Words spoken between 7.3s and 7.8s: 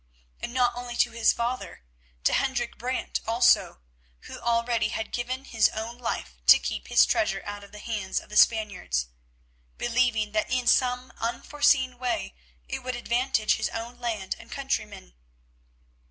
out of the